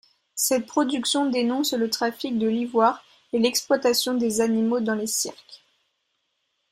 Cette 0.33 0.65
production 0.65 1.29
dénonce 1.29 1.73
le 1.73 1.87
trafic 1.87 2.39
de 2.39 2.47
l'ivoire 2.47 3.03
et 3.33 3.37
l'exploitation 3.37 4.15
des 4.15 4.41
animaux 4.41 4.79
dans 4.79 4.95
les 4.95 5.05
cirques. 5.05 5.63